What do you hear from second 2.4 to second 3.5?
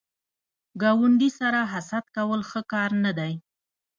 ښه کار نه دی